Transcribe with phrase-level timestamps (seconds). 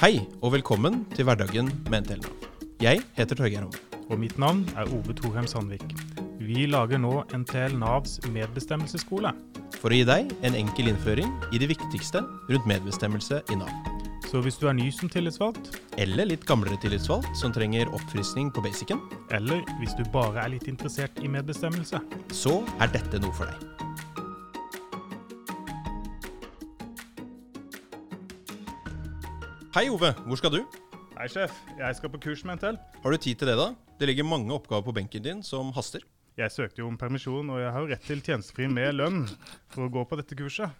[0.00, 2.44] Hei og velkommen til Hverdagen med NTL Nav.
[2.80, 3.80] Jeg heter Torgeir Homme.
[4.08, 5.82] Og mitt navn er Ove Thorheim Sandvik.
[6.40, 9.34] Vi lager nå NTL Navs medbestemmelsesskole.
[9.76, 13.92] For å gi deg en enkel innføring i det viktigste rundt medbestemmelse i Nav.
[14.30, 15.68] Så hvis du er ny som tillitsvalgt,
[16.00, 20.64] Eller litt gamlere tillitsvalgt som trenger oppfriskning på basicen, eller hvis du bare er litt
[20.64, 22.00] interessert i medbestemmelse,
[22.32, 23.89] så er dette noe for deg.
[29.70, 30.64] Hei Ove, hvor skal du?
[31.14, 31.52] Hei, sjef.
[31.78, 32.78] Jeg skal på kurs med NTL.
[33.04, 33.68] Har du tid til det da?
[34.00, 36.02] Det ligger mange oppgaver på benken din som haster.
[36.40, 39.20] Jeg søkte jo om permisjon, og jeg har jo rett til tjenestefri med lønn
[39.70, 40.74] for å gå på dette kurset.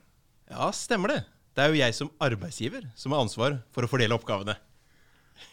[0.50, 1.18] Ja, stemmer det.
[1.54, 4.56] Det er jo jeg som arbeidsgiver som har ansvar for å fordele oppgavene.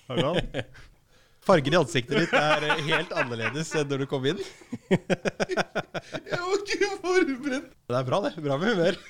[0.08, 0.58] Harald?
[1.48, 4.42] Fargen i ansiktet ditt er eh, helt annerledes enn når du kom inn.
[4.90, 7.70] Jeg var ikke forberedt.
[7.86, 8.34] Det er bra, det.
[8.42, 8.98] Bra med humør.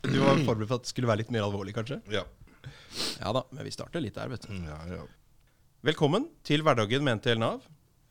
[0.00, 1.98] Du var forberedt på at det skulle være litt mer alvorlig, kanskje?
[2.12, 2.22] Ja.
[3.20, 4.54] Ja da, men vi starter litt der, vet du.
[4.66, 5.02] ja, ja.
[5.86, 7.62] Velkommen til Hverdagen med NTL Nav.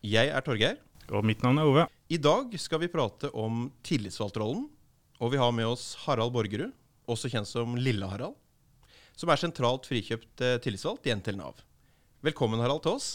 [0.05, 0.79] Jeg er Torgeir.
[1.13, 1.83] Og mitt navn er Ove.
[2.09, 4.67] I dag skal vi prate om tillitsvalgtrollen.
[5.19, 6.71] Og vi har med oss Harald Borgerud,
[7.09, 8.37] også kjent som Lille-Harald.
[9.19, 11.59] Som er sentralt frikjøpt eh, tillitsvalgt i NTL Nav.
[12.25, 13.09] Velkommen, Harald, til oss.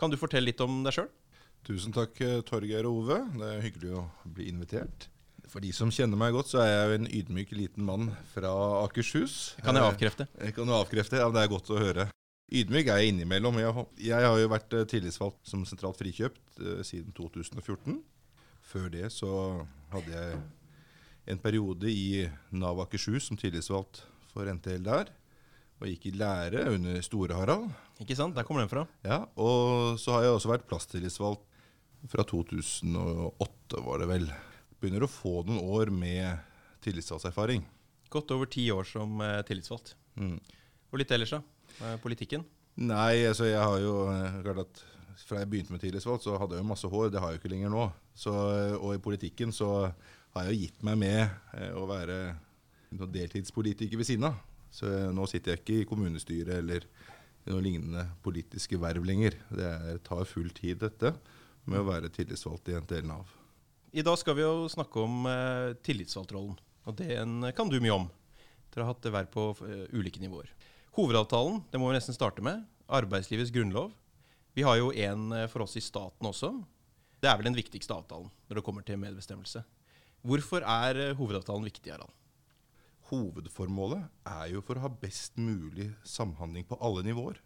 [0.00, 1.10] Kan du fortelle litt om deg sjøl?
[1.68, 3.18] Tusen takk, eh, Torgeir og Ove.
[3.36, 5.10] Det er hyggelig å bli invitert.
[5.50, 8.52] For de som kjenner meg godt, så er jeg jo en ydmyk liten mann fra
[8.84, 9.56] Akershus.
[9.64, 10.26] Kan jeg Eh, avkrefte?
[10.38, 11.18] Jeg kan jo avkrefte.
[11.18, 12.08] Ja, det er godt å høre.
[12.52, 13.58] Ydmyk er jeg innimellom.
[13.58, 17.98] Jeg, har- jeg har jo vært eh, tillitsvalgt som sentralt frikjøpt eh, siden 2014.
[18.70, 20.38] Før det så hadde jeg
[21.26, 25.10] en periode i Nav Akershus som tillitsvalgt for NTL der.
[25.80, 27.70] Og gikk i lære under Store-Harald.
[28.00, 28.34] Ikke sant?
[28.36, 28.86] Der kommer den fra.
[29.02, 31.42] Ja, og så har jeg også vært plasstillitsvalgt
[32.08, 34.30] fra 2008, var det vel.
[34.80, 36.40] Begynner å få noen år med
[36.84, 37.66] tillitsvalgserfaring.
[38.10, 39.94] Godt over ti år som eh, tillitsvalgt.
[40.18, 40.38] Mm.
[40.90, 41.42] Og litt ellers, da?
[41.84, 42.46] Eh, Politikken?
[42.80, 44.82] Nei, altså jeg har jo eh, klart at
[45.26, 47.10] fra jeg begynte med tillitsvalgt, så hadde jeg jo masse hår.
[47.12, 47.84] Det har jeg jo ikke lenger nå.
[48.16, 48.32] Så,
[48.80, 49.70] og i politikken så
[50.34, 52.16] har jeg jo gitt meg med å være
[52.90, 54.40] deltidspolitiker ved siden av.
[54.74, 56.86] Så nå sitter jeg ikke i kommunestyret eller
[57.46, 59.36] i noen lignende politiske verv lenger.
[59.52, 61.12] Det er, tar full tid, dette,
[61.68, 63.39] med å være tillitsvalgt i NTL Nav.
[63.90, 66.54] I dag skal vi jo snakke om eh, tillitsvalgtrollen.
[66.86, 68.04] Og den kan du mye om.
[68.70, 70.52] Dere har hatt det hver på eh, ulike nivåer.
[70.94, 72.62] Hovedavtalen, det må vi nesten starte med.
[72.86, 73.90] Arbeidslivets grunnlov.
[74.54, 76.52] Vi har jo en eh, for oss i staten også.
[77.20, 79.64] Det er vel den viktigste avtalen når det kommer til medbestemmelse.
[80.22, 82.14] Hvorfor er eh, hovedavtalen viktig, Harald?
[83.10, 87.42] Hovedformålet er jo for å ha best mulig samhandling på alle nivåer.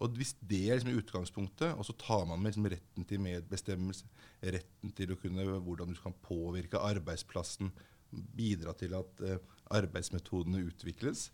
[0.00, 4.06] Og Hvis det er liksom utgangspunktet, og så tar man med liksom retten til medbestemmelse,
[4.40, 7.68] retten til å kunne, hvordan du kan påvirke arbeidsplassen,
[8.10, 9.42] bidra til at eh,
[9.76, 11.28] arbeidsmetodene utvikles,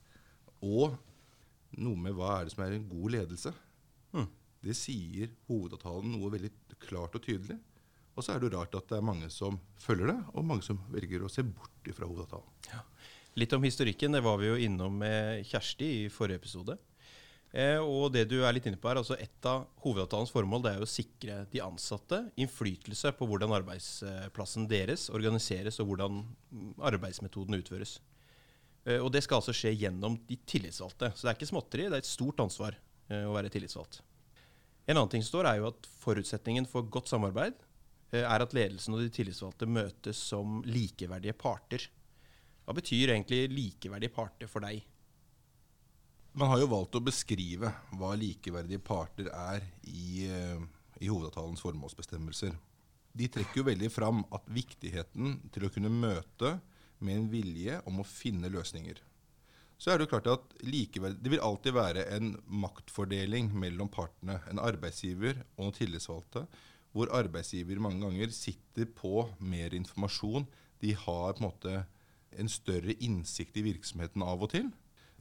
[0.67, 0.97] og
[1.79, 3.55] noe med hva er det som er en god ledelse.
[4.11, 4.29] Hmm.
[4.67, 6.51] Det sier hovedavtalen noe veldig
[6.83, 7.59] klart og tydelig.
[8.17, 10.65] Og så er det jo rart at det er mange som følger det, og mange
[10.65, 12.83] som velger å se bort fra hovedavtalen.
[13.37, 16.79] Litt om historikken, det var vi jo innom med Kjersti i forrige episode.
[17.55, 20.73] Eh, og det du er litt inne på her, altså Et av hovedavtalens formål det
[20.73, 26.25] er jo å sikre de ansatte innflytelse på hvordan arbeidsplassen deres organiseres, og hvordan
[26.91, 27.99] arbeidsmetoden utføres.
[28.85, 31.13] Eh, og det skal altså skje gjennom de tillitsvalgte.
[31.15, 34.03] Så det er ikke småtteri, det er et stort ansvar eh, å være tillitsvalgt.
[34.87, 37.57] En annen ting som står, er jo at forutsetningen for godt samarbeid
[38.15, 41.83] er at ledelsen og de tillitsvalgte møtes som likeverdige parter.
[42.63, 44.85] Hva betyr egentlig likeverdige parter for deg?
[46.37, 50.61] Man har jo valgt å beskrive hva likeverdige parter er i, eh,
[51.01, 52.53] i hovedavtalens formålsbestemmelser.
[53.17, 56.59] De trekker jo veldig fram at viktigheten til å kunne møte
[57.01, 59.01] med en vilje om å finne løsninger.
[59.79, 64.61] Så er Det jo klart at det vil alltid være en maktfordeling mellom partene, en
[64.61, 66.47] arbeidsgiver og noen tillitsvalgte,
[66.93, 70.47] hvor arbeidsgiver mange ganger sitter på mer informasjon.
[70.81, 71.87] De har på en måte
[72.37, 74.71] en større innsikt i virksomheten av og til.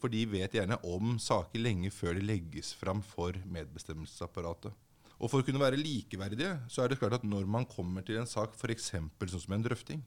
[0.02, 4.74] For de vet gjerne om saker lenge før de legges fram for medbestemmelsesapparatet.
[5.16, 8.20] Og For å kunne være likeverdige, så er det klart at når man kommer til
[8.20, 8.92] en sak, f.eks.
[8.92, 10.04] sånn som en drøfting,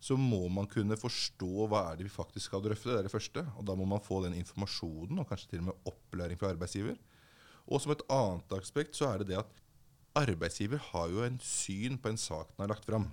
[0.00, 2.88] så må man kunne forstå hva er det vi faktisk skal drøfte.
[2.88, 3.44] Det er det første.
[3.60, 6.96] Og da må man få den informasjonen, og kanskje til og med opplæring fra arbeidsgiver.
[7.68, 9.60] Og som et annet aspekt så er det det at
[10.18, 13.10] arbeidsgiver har jo en syn på en sak den har lagt fram.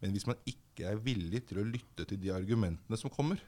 [0.00, 3.38] Men hvis man ikke er villig til å lytte til de argumentene som kommer,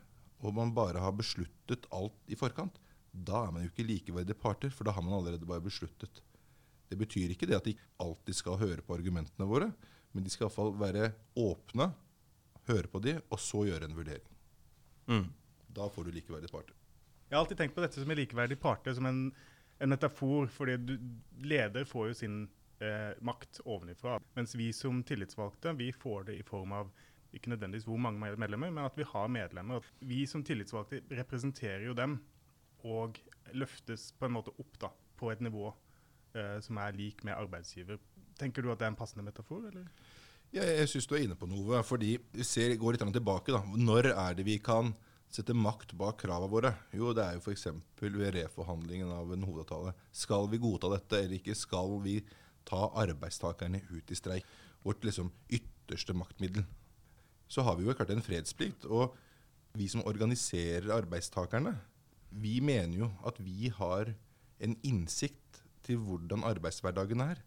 [0.41, 2.79] og man bare har besluttet alt i forkant,
[3.11, 6.23] da er man jo ikke likeverdige parter, for da har man allerede bare besluttet.
[6.91, 9.71] Det betyr ikke det at de alltid skal høre på argumentene våre,
[10.13, 11.91] men de skal iallfall være åpne,
[12.71, 14.39] høre på de, og så gjøre en vurdering.
[15.11, 15.27] Mm.
[15.71, 16.75] Da får du likeverdige parter.
[17.29, 19.21] Jeg har alltid tenkt på dette som en likeverdig parter, som en,
[19.79, 20.49] en metafor.
[20.51, 20.97] fordi du,
[21.47, 22.41] leder får jo sin
[22.83, 24.19] eh, makt ovenifra.
[24.35, 26.91] Mens vi som tillitsvalgte vi får det i form av
[27.37, 29.85] ikke nødvendigvis hvor mange medlemmer, men at vi har medlemmer.
[30.01, 32.19] Vi som tillitsvalgte representerer jo dem
[32.87, 33.21] og
[33.53, 34.91] løftes på en måte opp da,
[35.21, 35.69] på et nivå
[36.35, 38.01] eh, som er lik med arbeidsgiver.
[38.41, 39.67] Tenker du at det er en passende metafor?
[39.69, 39.87] eller?
[40.51, 41.83] Ja, jeg syns du er inne på noe.
[41.87, 43.53] fordi ser, går litt tilbake.
[43.53, 43.63] da.
[43.63, 44.95] Når er det vi kan
[45.31, 46.75] sette makt bak kravene våre?
[46.93, 47.69] Jo, det er jo f.eks.
[48.01, 49.95] ved reforhandlingen av en hovedavtale.
[50.11, 51.55] Skal vi godta dette eller ikke?
[51.55, 52.19] Skal vi
[52.67, 54.47] ta arbeidstakerne ut i streik?
[54.83, 56.67] Vårt liksom ytterste maktmiddel.
[57.51, 58.87] Så har vi jo klart en fredsplikt.
[58.87, 59.17] Og
[59.75, 61.75] vi som organiserer arbeidstakerne,
[62.31, 64.13] vi mener jo at vi har
[64.63, 67.41] en innsikt til hvordan arbeidshverdagen er.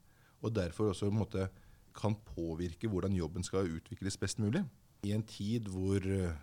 [0.43, 1.47] Og derfor også en måte
[1.95, 4.63] kan påvirke hvordan jobben skal utvikles best mulig.
[5.03, 6.33] I en tid hvor uh,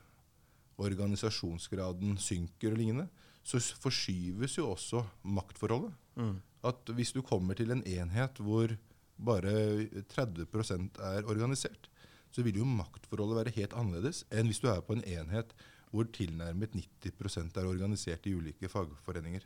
[0.81, 3.09] organisasjonsgraden synker og lignende,
[3.43, 5.93] så forskyves jo også maktforholdet.
[6.17, 6.39] Mm.
[6.65, 8.73] At hvis du kommer til en enhet hvor
[9.21, 11.91] bare 30% er organisert,
[12.31, 15.55] så vil jo maktforholdet være helt annerledes enn hvis du er på en enhet
[15.91, 19.43] hvor tilnærmet 90% er organisert i ulike fagforeninger.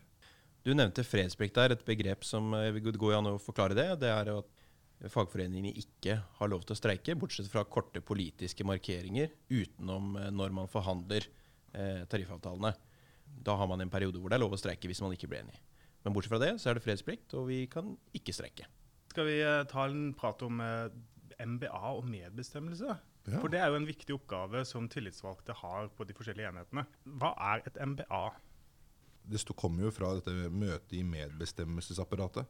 [0.64, 3.88] Du nevnte fredsplikt der, et begrep som eh, går an å forklare det.
[4.00, 4.62] Det er at
[5.12, 10.56] fagforeningene ikke har lov til å streike, bortsett fra korte politiske markeringer utenom eh, når
[10.56, 11.26] man forhandler
[11.72, 12.72] eh, tariffavtalene.
[13.44, 15.44] Da har man en periode hvor det er lov å streike hvis man ikke blir
[15.44, 15.60] enig.
[16.04, 18.68] Men bortsett fra det så er det fredsplikt, og vi kan ikke streike.
[19.12, 19.38] Skal vi
[19.70, 20.60] ta en prat om
[21.44, 22.96] MBA og medbestemmelse?
[23.24, 23.38] Ja.
[23.40, 26.84] For det er jo en viktig oppgave som tillitsvalgte har på de forskjellige enhetene.
[27.20, 28.24] Hva er et MBA?
[29.32, 32.48] Det kommer jo fra dette møtet i medbestemmelsesapparatet.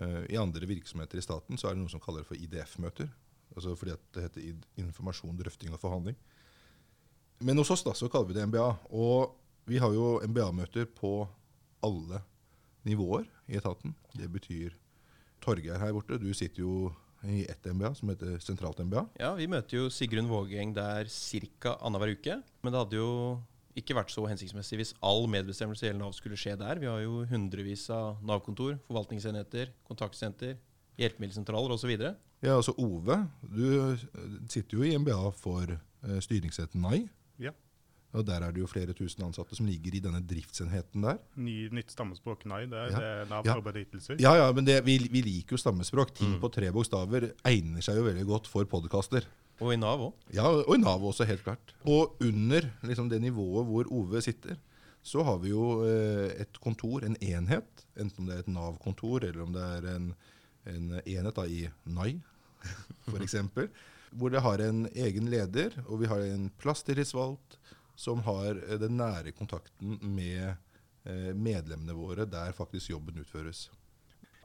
[0.00, 3.10] Uh, I andre virksomheter i staten så er det noe som kaller det for IDF-møter.
[3.54, 6.18] Altså fordi det heter informasjon, drøfting og forhandling.
[7.40, 8.66] Men hos oss da, så kaller vi det MBA.
[8.90, 9.36] Og
[9.70, 11.24] vi har jo MBA-møter på
[11.86, 12.22] alle
[12.86, 13.94] nivåer i etaten.
[14.16, 14.74] Det betyr
[15.40, 16.90] Torgeir her borte, du sitter jo
[17.28, 19.04] i ett MBA som heter sentralt MBA.
[19.20, 21.08] Ja, vi møter jo Sigrun Vågeng der
[21.60, 21.76] ca.
[21.80, 22.40] annenhver uke.
[22.62, 23.10] Men det hadde jo
[23.78, 26.80] ikke vært så hensiktsmessig hvis all medbestemmelse i hele Nav skulle skje der.
[26.82, 30.56] Vi har jo hundrevis av Nav-kontor, forvaltningsenheter, kontaktsenter,
[31.00, 31.92] hjelpemiddelsentraler osv.
[32.40, 33.96] Ja, altså Ove, du
[34.50, 35.76] sitter jo i MBA for
[36.24, 37.04] styringsretten NAI.
[37.40, 37.52] Ja.
[38.10, 41.20] Og Der er det jo flere tusen ansatte som ligger i denne driftsenheten der.
[41.38, 42.64] Ny, nytt stammespråk, NAI.
[42.70, 43.02] Det er ja.
[43.28, 43.54] det ja.
[43.54, 44.16] arbeidsytelser.
[44.22, 46.10] Ja, ja, men det, vi, vi, liker jo stammespråk.
[46.18, 46.40] Ting mm.
[46.42, 49.28] på tre bokstaver egner seg jo veldig godt for podkaster.
[49.60, 50.26] Og i Nav òg.
[50.34, 51.74] Ja, og i Nav også, helt klart.
[51.84, 54.58] Og under liksom, det nivået hvor Ove sitter,
[55.06, 57.86] så har vi jo eh, et kontor, en enhet.
[57.94, 60.10] Enten om det er et Nav-kontor, eller om det er en,
[60.68, 62.18] en enhet da, i NAI,
[63.06, 63.38] f.eks.
[64.18, 67.60] hvor det har en egen leder, og vi har en plasstillitsvalgt
[68.00, 70.54] som har eh, den nære kontakten med
[71.04, 73.68] eh, medlemmene våre der faktisk jobben utføres.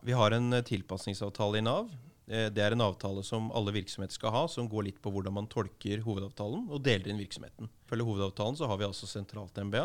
[0.05, 1.93] Vi har en eh, tilpasningsavtale i Nav
[2.25, 5.45] det er en avtale som alle virksomheter skal ha, som går litt på hvordan man
[5.45, 7.69] tolker hovedavtalen og deler inn virksomheten.
[7.85, 9.83] Følger hovedavtalen så har vi altså sentralt MBA.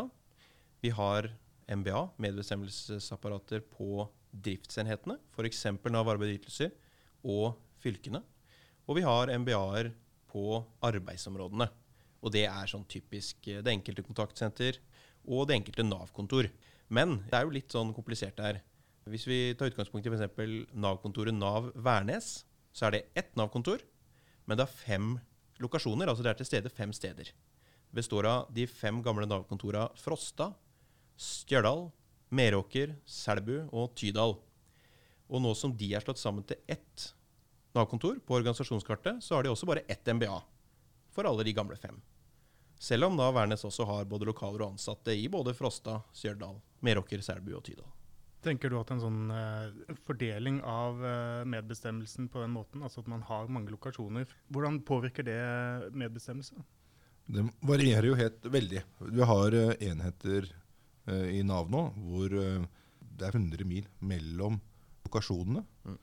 [0.80, 1.28] Vi har
[1.68, 5.66] MBA, medbestemmelsesapparater på driftsenhetene, f.eks.
[5.92, 6.72] Nav arbeidsytelser
[7.28, 8.22] og fylkene.
[8.88, 9.92] Og vi har MBA-er
[10.32, 11.68] på arbeidsområdene.
[12.20, 14.80] Og det er sånn typisk eh, det enkelte kontaktsenter
[15.28, 16.50] og det enkelte Nav-kontor.
[16.92, 18.60] Men det er jo litt sånn komplisert her.
[19.10, 20.72] Hvis vi tar utgangspunkt i f.eks.
[20.76, 22.42] Nav-kontoret Nav Værnes,
[22.72, 23.82] så er det ett Nav-kontor,
[24.46, 25.14] men det har fem
[25.62, 26.10] lokasjoner.
[26.10, 27.30] Altså det er til stede fem steder.
[27.30, 30.52] Det består av de fem gamle Nav-kontora Frosta,
[31.20, 31.88] Stjørdal,
[32.30, 34.36] Meråker, Selbu og Tydal.
[35.30, 37.10] Og nå som de er slått sammen til ett
[37.74, 40.38] Nav-kontor på organisasjonskartet, så har de også bare ett MBA
[41.14, 42.00] for alle de gamle fem.
[42.80, 47.20] Selv om da Værnes også har både lokaler og ansatte i både Frosta, Stjørdal, Meråker,
[47.20, 47.88] Selbu og Tydal.
[48.40, 53.10] Tenker du at en sånn uh, fordeling av uh, medbestemmelsen på den måten, altså at
[53.12, 55.40] man har mange lokasjoner, hvordan påvirker det
[55.92, 56.56] medbestemmelse?
[57.30, 58.80] Det varierer jo helt veldig.
[59.12, 60.48] Vi har uh, enheter
[61.10, 64.60] i Nav nå hvor det er 100 mil mellom
[65.08, 65.62] lokasjonene.
[65.88, 65.96] Mm.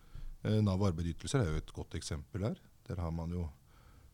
[0.65, 2.57] Nav arbeidsytelser er jo et godt eksempel her.
[2.89, 3.45] Der har man jo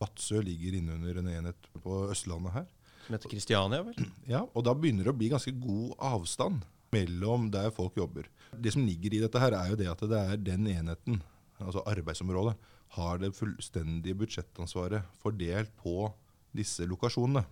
[0.04, 2.68] Vadsø ligger innunder en enhet på Østlandet her.
[3.06, 4.06] Som heter Kristiania, vel?
[4.34, 8.28] Ja, og da begynner det å bli ganske god avstand mellom der folk jobber.
[8.54, 11.20] Det som ligger i dette, her er jo det at det er den enheten,
[11.58, 12.54] altså arbeidsområdet,
[12.94, 16.06] har det fullstendige budsjettansvaret fordelt på
[16.54, 17.42] disse lokasjonene.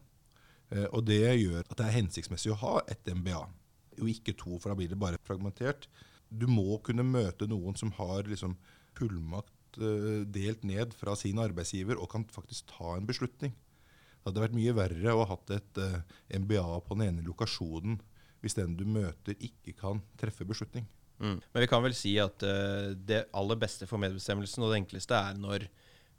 [0.70, 3.40] Eh, og det gjør at det er hensiktsmessig å ha et MBA,
[3.98, 5.88] og ikke to, for da blir det bare fragmentert.
[6.30, 8.54] Du må kunne møte noen som har liksom
[8.96, 13.54] fullmakt delt ned fra sin arbeidsgiver og kan faktisk ta en beslutning.
[14.22, 16.00] Det hadde vært mye verre å ha hatt et uh,
[16.30, 17.96] MBA på den ene lokasjonen
[18.42, 20.86] hvis den du møter, ikke kan treffe beslutning.
[21.22, 21.38] Mm.
[21.38, 25.18] Men vi kan vel si at uh, det aller beste for medbestemmelsen og det enkleste
[25.18, 25.66] er når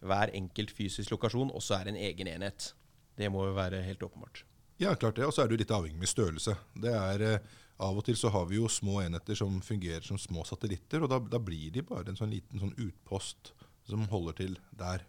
[0.04, 2.74] hver enkelt fysisk lokasjon også er en egen enhet.
[3.16, 4.44] Det må jo være helt åpenbart.
[4.82, 5.28] Ja, klart det.
[5.28, 6.58] Og så er du litt avhengig med størrelse.
[6.76, 7.40] Det er,
[7.82, 11.10] Av og til så har vi jo små enheter som fungerer som små satellitter, og
[11.10, 13.54] da, da blir de bare en sånn liten sånn utpost
[13.90, 15.06] som holder til der.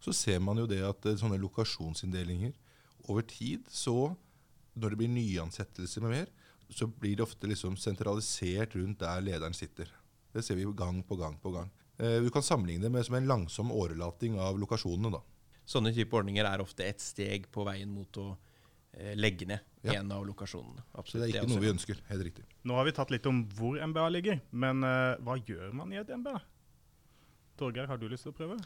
[0.00, 2.56] Så ser man jo det at uh, sånne lokasjonsinndelinger
[3.10, 4.14] over tid, så
[4.80, 6.30] når det blir nyansettelser med mer,
[6.70, 9.90] så blir det ofte liksom sentralisert rundt der lederen sitter.
[10.32, 11.70] Det ser vi gang på gang på gang.
[11.98, 15.10] Eh, vi kan sammenligne det med som en langsom årelating av lokasjonene.
[15.10, 15.20] da.
[15.66, 18.49] Sånne type ordninger er ofte et steg på veien mot å eh,
[19.16, 19.94] legge ned Ja.
[20.00, 20.82] en av lokasjonene.
[21.06, 22.00] Så det er ikke også- noe vi ønsker.
[22.08, 22.44] Helt riktig.
[22.64, 25.96] Nå har vi tatt litt om hvor MBA ligger, men uh, hva gjør man i
[25.96, 26.40] et MBA?
[27.56, 28.58] Torgeir, har du lyst til å prøve?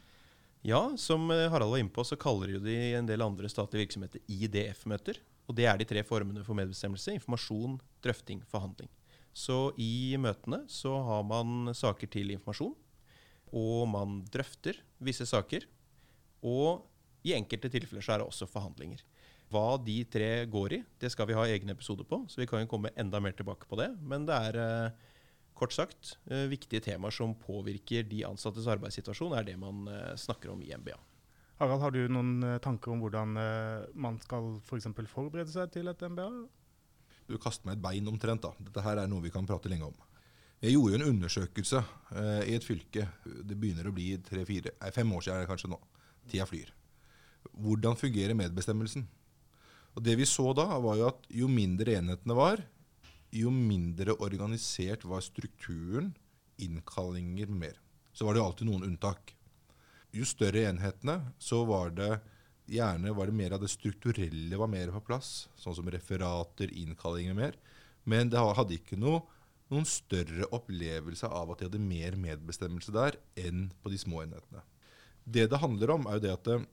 [0.65, 4.21] Ja, som eh, Harald var inne på, så kaller de en del andre statlige virksomheter
[4.33, 5.19] IDF-møter.
[5.47, 7.13] Og det er de tre formene for medbestemmelse.
[7.19, 8.89] Informasjon, drøfting, forhandling.
[9.35, 12.75] Så i møtene så har man saker til informasjon,
[13.53, 15.67] og man drøfter visse saker.
[16.43, 16.87] Og
[17.27, 19.03] i enkelte tilfeller så er det også forhandlinger.
[19.53, 22.65] Hva de tre går i, det skal vi ha egen episode på, så vi kan
[22.65, 23.91] jo komme enda mer tilbake på det.
[24.03, 25.13] Men det er eh,
[25.55, 30.55] kort sagt eh, viktige temaer som påvirker de ansattes arbeidssituasjon, er det man eh, snakker
[30.55, 30.97] om i MBA.
[31.61, 33.37] Harald, har du noen tanker om hvordan
[33.95, 36.27] man skal for eksempel forberede seg til et MBA?
[37.31, 38.43] Du kaster meg et bein omtrent.
[38.43, 38.51] da.
[38.59, 39.95] Dette her er noe vi kan prate lenge om.
[40.65, 41.81] Jeg gjorde en undersøkelse
[42.17, 43.09] eh, i et fylke.
[43.25, 45.79] Det begynner å bli tre-fire, nei, fem år siden er det kanskje nå.
[46.31, 46.71] Tida flyr.
[47.53, 49.05] Hvordan fungerer medbestemmelsen?
[49.95, 52.63] Og Det vi så da, var jo at jo mindre enhetene var,
[53.35, 56.13] jo mindre organisert var strukturen,
[56.59, 57.79] innkallinger mer.
[58.15, 59.35] Så var det jo alltid noen unntak.
[60.15, 62.13] Jo større enhetene, så var det
[62.71, 67.37] gjerne var det mer av det strukturelle var mer på plass, sånn som referater, innkallinger
[67.37, 67.59] mer.
[68.09, 69.23] Men det hadde ikke noe,
[69.73, 74.63] noen større opplevelse av at de hadde mer medbestemmelse der enn på de små enhetene.
[75.25, 76.67] Det det handler om, er jo det at eh,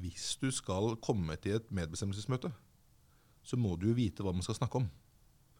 [0.00, 2.52] hvis du skal komme til et medbestemmelsesmøte,
[3.42, 4.88] så må du jo vite hva man skal snakke om.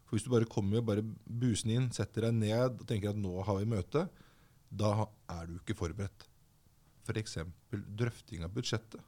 [0.07, 3.19] For Hvis du bare kommer og bare busen inn, setter deg ned og tenker at
[3.19, 4.07] nå har vi møte,
[4.73, 4.93] da
[5.29, 6.27] er du ikke forberedt.
[7.03, 7.37] F.eks.
[7.71, 9.01] drøfting av budsjettet.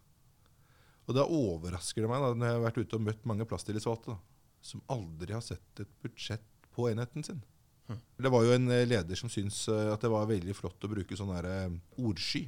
[1.05, 4.17] Og da overrasker det meg da, når jeg har vært ute og møtt mange plasstillitsvalgte
[4.65, 7.41] som aldri har sett et budsjett på enheten sin.
[7.87, 8.01] Hm.
[8.17, 11.17] Det var jo en leder som syntes eh, at det var veldig flott å bruke
[11.17, 12.47] sånn eh, ordsky.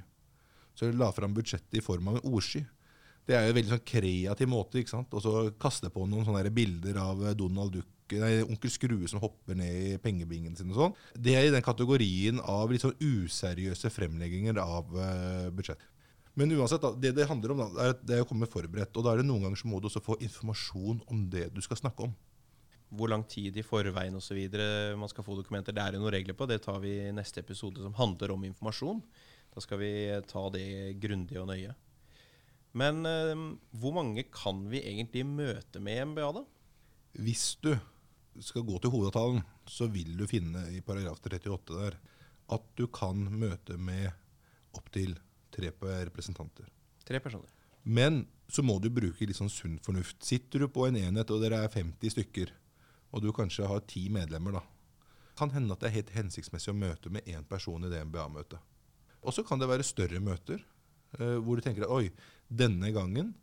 [0.77, 2.61] Så la fram budsjettet i form av en ordsky.
[3.27, 4.79] Det er jo en veldig sånn kreativ måte.
[4.79, 5.13] ikke sant?
[5.17, 9.19] Og så kaste på noen sånne bilder av eh, Donald Duck, nei, onkel Skrue som
[9.19, 10.95] hopper ned i pengebingen sin og sånn.
[11.11, 15.81] Det er i den kategorien av litt sånn useriøse fremlegginger av uh, budsjett.
[16.39, 18.95] Men uansett, da, det det handler om, da, er, at det er å komme forberedt.
[18.95, 21.59] Og da er det noen ganger så må du også få informasjon om det du
[21.65, 22.15] skal snakke om.
[22.95, 24.39] Hvor lang tid i forveien osv.
[24.95, 25.75] man skal få dokumenter.
[25.75, 26.47] Det er jo noen regler på.
[26.47, 29.01] Det tar vi i neste episode som handler om informasjon.
[29.57, 29.91] Da skal vi
[30.29, 30.67] ta det
[31.01, 31.71] grundig og nøye.
[32.77, 33.39] Men eh,
[33.81, 36.43] hvor mange kan vi egentlig møte med i MBA, da?
[37.17, 37.71] Hvis du
[38.45, 41.97] skal gå til hovedavtalen, så vil du finne i paragraf 38 der
[42.53, 44.11] at du kan møte med
[44.77, 45.17] opptil
[45.49, 46.69] tre representanter.
[47.07, 47.49] Tre personer.
[47.81, 50.21] Men så må du bruke litt sånn sunn fornuft.
[50.21, 52.53] Sitter du på en enhet og dere er 50 stykker,
[53.09, 54.63] og du kanskje har ti medlemmer, da,
[55.39, 58.61] kan hende at det er helt hensiktsmessig å møte med én person i det MBA-møtet.
[59.27, 60.61] Og så kan det være større møter
[61.19, 62.07] eh, hvor du tenker at oi,
[62.47, 63.35] denne gangen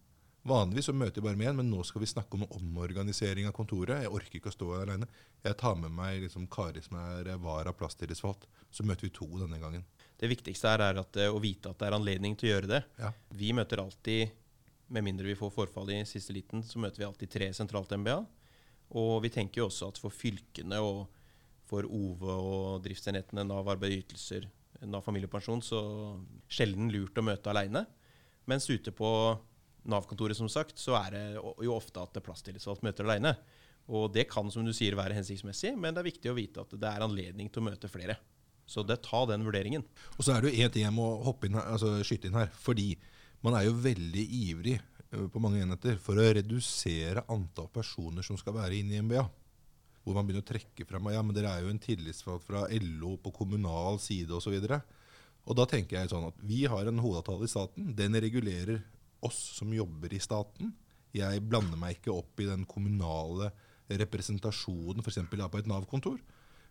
[0.45, 3.55] Vanligvis så møter jeg bare med én, men nå skal vi snakke om omorganisering av
[3.57, 4.03] kontoret.
[4.03, 5.07] Jeg orker ikke å stå her alene.
[5.41, 8.45] Jeg tar med meg liksom Kari som er vara plasttillitsvalgt.
[8.69, 9.87] Så møter vi to denne gangen.
[10.21, 12.71] Det viktigste her er at, eh, å vite at det er anledning til å gjøre
[12.75, 12.83] det.
[13.01, 13.13] Ja.
[13.33, 14.35] Vi møter alltid,
[14.93, 18.19] med mindre vi får forfall i siste liten, så møter vi alltid tre sentralt MBA.
[19.01, 21.07] Og vi tenker jo også at for fylkene og
[21.65, 24.45] for OVE og driftsenhetene, Nav arbeid og ytelser,
[24.91, 25.81] Nav familiepensjon, så
[26.51, 27.85] sjelden lurt å møte aleine.
[28.51, 29.09] Mens ute på
[29.89, 33.35] Nav-kontoret, som sagt, så er det jo ofte at plasstillitsvalgt møter aleine.
[33.93, 36.73] Og det kan, som du sier, være hensiktsmessig, men det er viktig å vite at
[36.73, 38.17] det er anledning til å møte flere.
[38.65, 39.85] Så det, ta den vurderingen.
[40.17, 41.09] Og så er det jo én ting jeg må
[41.45, 42.49] inn her, altså skyte inn her.
[42.65, 42.95] Fordi
[43.45, 44.79] man er jo veldig ivrig
[45.11, 49.25] på mange enheter for å redusere antall personer som skal være inne i MBA.
[50.05, 53.15] Hvor man begynner å trekke frem ja, men dere er jo en tillitsvalgt fra LO
[53.25, 54.53] på kommunal side osv.
[54.59, 54.81] Og, så
[55.45, 57.93] og da tenker jeg sånn at vi har en hovedavtale i staten.
[57.97, 58.83] Den regulerer
[59.25, 60.73] oss som jobber i staten.
[61.15, 63.53] Jeg blander meg ikke opp i den kommunale
[63.89, 65.21] representasjonen f.eks.
[65.29, 66.19] på et Nav-kontor.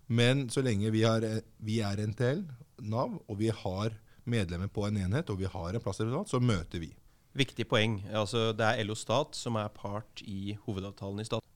[0.07, 1.23] Men så lenge vi, har,
[1.63, 2.43] vi er NTL,
[2.89, 3.95] Nav, og vi har
[4.29, 6.91] medlemmer på en enhet, og vi har en plassrepresentant, så møter vi.
[7.37, 8.01] Viktig poeng.
[8.13, 11.52] Altså, det er LO Stat som er part i hovedavtalen i staten.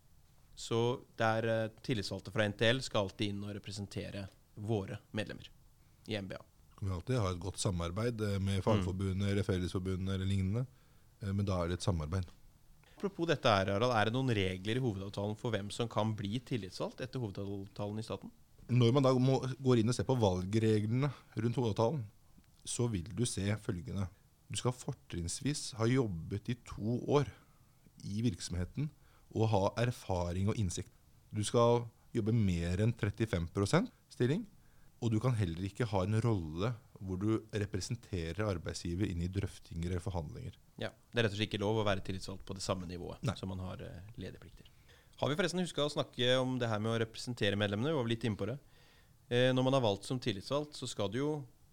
[0.58, 0.78] Så
[1.20, 4.24] der eh, tillitsvalgte fra NTL skal alltid inn og representere
[4.58, 5.52] våre medlemmer
[6.10, 6.40] i MBA.
[6.82, 10.66] Vi alltid ha et godt samarbeid eh, med Fagforbundet eller Fellesforbundet eller lignende.
[11.22, 12.26] Eh, Men da er det et samarbeid.
[12.98, 16.40] Apropos dette, her, Harald, er det noen regler i hovedavtalen for hvem som kan bli
[16.42, 18.34] tillitsvalgt etter hovedavtalen i staten?
[18.74, 22.02] Når man da må, går inn og ser på valgreglene rundt hovedavtalen,
[22.68, 24.10] så vil du se følgende.
[24.50, 27.30] Du skal fortrinnsvis ha jobbet i to år
[28.10, 28.90] i virksomheten
[29.36, 30.92] og ha erfaring og innsikt.
[31.34, 31.84] Du skal
[32.16, 34.46] jobbe mer enn 35% stilling,
[35.04, 39.92] og du kan heller ikke ha en rolle hvor du representerer arbeidsgiver inn i drøftinger
[39.92, 40.56] eller forhandlinger.
[40.82, 43.22] Ja, Det er rett og slett ikke lov å være tillitsvalgt på det samme nivået
[43.28, 43.36] Nei.
[43.38, 44.66] som man har eh, lederplikter.
[45.18, 47.94] Har vi forresten huska å snakke om det her med å representere medlemmene?
[47.94, 48.58] Vi var litt inne på det.
[49.30, 51.32] Eh, når man er valgt som tillitsvalgt, så skal det jo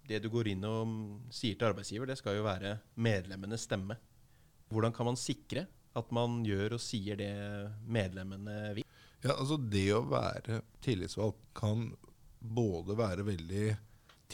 [0.09, 3.97] det du går inn og sier til arbeidsgiver, det skal jo være medlemmenes stemme.
[4.73, 5.65] Hvordan kan man sikre
[5.99, 7.33] at man gjør og sier det
[7.87, 8.87] medlemmene vil?
[9.25, 11.89] Ja, altså Det å være tillitsvalgt kan
[12.45, 13.69] både være veldig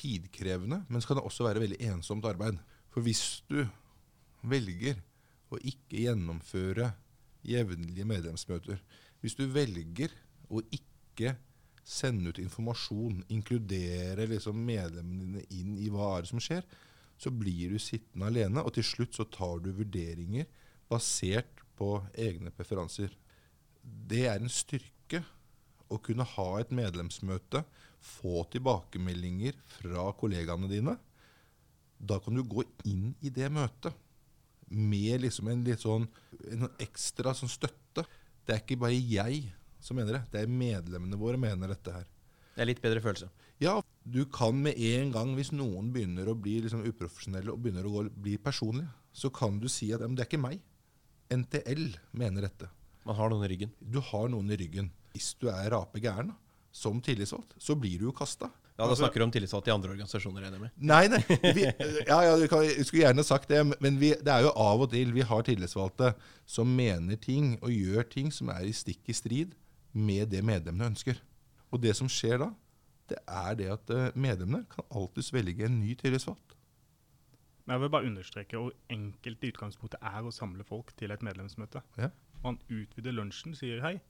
[0.01, 2.59] tidkrevende, men så kan det også være veldig ensomt arbeid.
[2.91, 3.63] For hvis du
[4.51, 4.99] velger
[5.51, 6.91] å ikke gjennomføre
[7.47, 8.81] jevnlige medlemsmøter,
[9.21, 10.13] hvis du velger
[10.51, 11.37] å ikke
[11.87, 16.65] sende ut informasjon, inkludere liksom medlemmene dine inn i hva er det som skjer,
[17.21, 20.49] så blir du sittende alene, og til slutt så tar du vurderinger
[20.91, 23.13] basert på egne preferanser.
[23.81, 25.23] Det er en styrke
[25.91, 27.65] å kunne ha et medlemsmøte,
[28.01, 30.97] få tilbakemeldinger fra kollegaene dine.
[31.99, 33.97] Da kan du gå inn i det møtet
[34.71, 36.07] med liksom en litt sånn
[36.53, 38.07] en ekstra sånn støtte.
[38.47, 39.51] Det er ikke bare jeg
[39.83, 42.09] som mener det, det er medlemmene våre mener dette her.
[42.55, 43.31] Det er litt bedre følelse.
[43.61, 47.87] Ja, du kan med en gang, hvis noen begynner å bli liksom uprofesjonelle og begynner
[47.89, 50.61] å gå, bli personlige, så kan du si at det er ikke meg.
[51.31, 52.69] NTL mener dette.
[53.07, 53.73] Man har noen i ryggen.
[53.81, 54.91] Du har noen i ryggen.
[55.15, 56.35] Hvis du er rape gæren
[56.75, 58.51] som tillitsvalgt, så blir du jo kasta.
[58.81, 60.77] Ja, Da snakker du om tillitsvalgte i andre organisasjoner, regner jeg med.
[60.89, 61.53] Nei, nei.
[61.57, 61.65] Vi,
[62.09, 64.87] ja, ja, du kan, jeg skulle gjerne sagt det, men vi, det er jo av
[64.87, 66.15] og til vi har tillitsvalgte
[66.49, 69.53] som mener ting og gjør ting som er i stikk i strid
[69.93, 71.21] med det medlemmene ønsker.
[71.71, 72.49] Og det som skjer da,
[73.11, 76.57] det er det at eh, medlemmene kan alltids velge en ny tillitsvalgt.
[77.71, 81.85] Jeg vil bare understreke hvor enkelt i utgangspunktet er å samle folk til et medlemsmøte.
[82.01, 82.11] Ja.
[82.43, 84.01] Man utvider lunsjen, sier hei.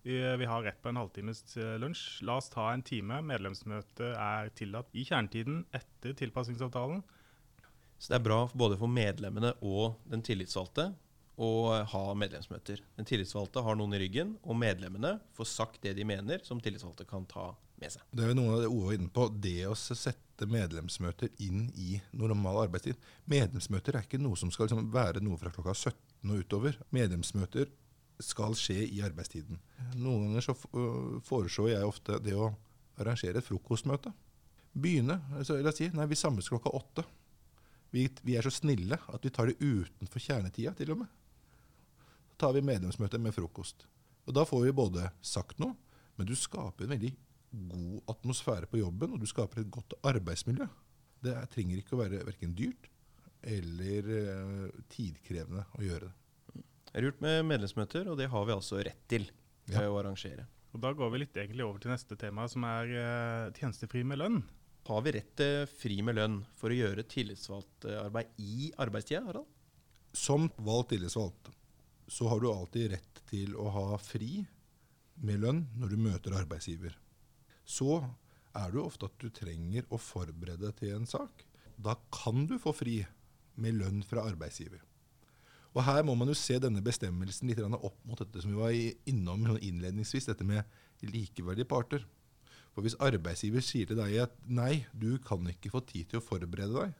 [0.00, 2.22] Vi, har rett på en halvtimes eh, lunsj.
[2.24, 3.18] La oss ta en time.
[3.28, 7.02] Medlemsmøte er tillatt i kjernetiden etter tilpasningsavtalen.
[8.00, 10.88] Så det er bra både for medlemmene og den tillitsvalgte
[11.40, 11.50] å
[11.88, 12.82] ha medlemsmøter.
[12.98, 17.06] Den tillitsvalgte har noen i ryggen, og medlemmene får sagt det de mener, som tillitsvalgte
[17.08, 17.50] kan ta
[17.80, 18.04] med seg.
[18.12, 21.68] Det er jo noe av det Ove var inne på, det å sette medlemsmøter inn
[21.80, 23.00] i normal arbeidstid.
[23.30, 26.80] Medlemsmøter er ikke noe som skal liksom være noe fra klokka 17 og utover.
[26.92, 27.70] Medlemsmøter
[28.20, 29.60] skal skje i arbeidstiden.
[29.96, 32.50] Noen ganger så øh, foreslår jeg ofte det å
[33.00, 34.12] arrangere et frokostmøte.
[34.76, 35.16] Begynne.
[35.38, 37.06] Altså, la oss si nei, vi samles klokka åtte.
[37.90, 41.16] Vi, vi er så snille at vi tar det utenfor kjernetida, til og med.
[42.40, 43.84] Tar vi medlemsmøte med frokost.
[44.28, 45.74] Og Da får vi både sagt noe,
[46.16, 47.10] men du skaper en veldig
[47.72, 50.68] god atmosfære på jobben, og du skaper et godt arbeidsmiljø.
[51.20, 52.88] Det er, trenger ikke å være verken dyrt
[53.42, 56.62] eller eh, tidkrevende å gjøre det.
[56.90, 59.28] Det er lurt med medlemsmøter, og det har vi altså rett til
[59.70, 59.84] Ja.
[59.86, 60.46] å arrangere.
[60.72, 64.18] Og Da går vi litt egentlig over til neste tema, som er eh, tjenestefri med
[64.22, 64.40] lønn.
[64.88, 69.24] Har vi rett til fri med lønn for å gjøre tillitsvalgt eh, arbeid i arbeidstida,
[69.26, 69.46] Harald?
[70.16, 71.50] Som valgt tillitsvalgt
[72.10, 74.42] så har du alltid rett til å ha fri
[75.22, 76.96] med lønn når du møter arbeidsgiver.
[77.62, 78.00] Så
[78.56, 81.44] er det jo ofte at du trenger å forberede deg til en sak.
[81.78, 82.98] Da kan du få fri
[83.60, 84.82] med lønn fra arbeidsgiver.
[85.70, 88.74] Og Her må man jo se denne bestemmelsen litt opp mot dette som vi var
[89.12, 90.66] innom sånn innledningsvis, dette med
[91.06, 92.02] likeverdige parter.
[92.74, 96.26] For Hvis arbeidsgiver sier til deg at nei, du kan ikke få tid til å
[96.26, 96.96] forberede deg,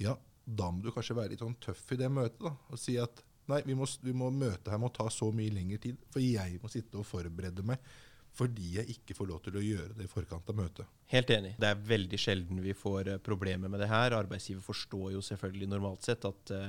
[0.00, 0.16] ja,
[0.48, 3.20] da må du kanskje være litt sånn tøff i det møtet da, og si at
[3.50, 6.60] nei, vi må, vi må møte her må ta så mye lengre tid, for jeg
[6.62, 7.82] må sitte og forberede meg
[8.36, 10.90] fordi jeg ikke får lov til å gjøre det i forkant av møtet.
[11.10, 11.56] Helt enig.
[11.60, 14.14] Det er veldig sjelden vi får eh, problemer med det her.
[14.14, 16.68] Arbeidsgiver forstår jo selvfølgelig normalt sett at eh,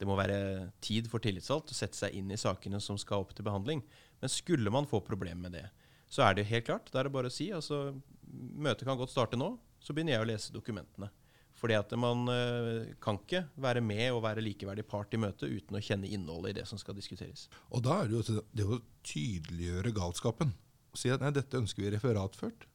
[0.00, 3.36] det må være tid for tillitsvalgt å sette seg inn i sakene som skal opp
[3.36, 3.84] til behandling.
[4.22, 5.66] Men skulle man få problemer med det,
[6.08, 6.90] så er det helt klart.
[6.92, 7.90] Da er det bare å si altså,
[8.32, 11.12] møtet kan godt starte nå, så begynner jeg å lese dokumentene.
[11.56, 15.78] Fordi at man eh, kan ikke være med og være likeverdig part i møtet uten
[15.78, 17.46] å kjenne innholdet i det som skal diskuteres.
[17.72, 20.52] Og da er det jo det å tydeliggjøre galskapen.
[20.96, 22.66] Si at nei, dette ønsker vi referatført.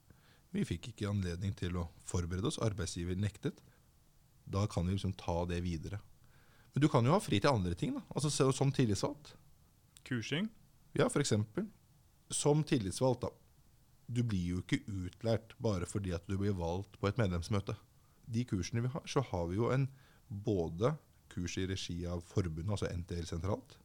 [0.52, 2.60] Vi fikk ikke anledning til å forberede oss.
[2.62, 3.62] Arbeidsgiver nektet.
[4.50, 6.02] Da kan vi liksom ta det videre.
[6.74, 8.02] Men du kan jo ha fri til andre ting, da.
[8.15, 9.36] Altså som tillitsvalgt.
[10.08, 10.50] Kursing.
[10.98, 11.34] Ja, f.eks.
[12.34, 13.32] som tillitsvalgt, da,
[14.12, 17.78] du blir jo ikke utlært bare fordi at du blir valgt på et medlemsmøte.
[18.26, 19.88] De kursene vi har, så har vi jo en
[20.28, 20.94] både
[21.32, 23.78] kurs i regi av forbundet, altså NTL sentralt.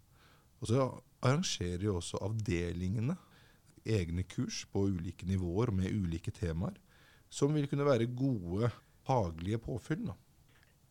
[0.60, 0.86] Og så
[1.24, 3.16] arrangerer jo også avdelingene
[3.86, 6.74] egne kurs på ulike nivåer med ulike temaer,
[7.30, 8.70] som vil kunne være gode
[9.06, 10.06] faglige påfyll.
[10.06, 10.16] da.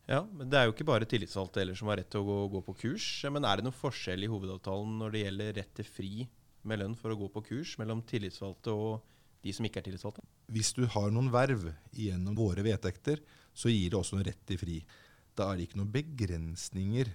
[0.06, 2.38] Ja, men Det er jo ikke bare tillitsvalgte heller som har rett til å gå,
[2.54, 3.24] gå, på kurs.
[3.32, 6.28] Men er det noen forskjell i hovedavtalen når det gjelder rett til fri
[6.62, 9.02] med lønn for å gå på kurs mellom tillitsvalgte og
[9.42, 10.22] de som ikke er tillitsvalgte?
[10.52, 13.22] Hvis du har noen verv gjennom våre vedtekter,
[13.56, 14.76] så gir det også en rett til fri.
[15.36, 17.10] Da er det ikke noen begrensninger